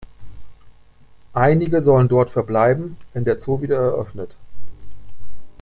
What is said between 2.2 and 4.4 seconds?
verbleiben, wenn der Zoo wieder eröffnet.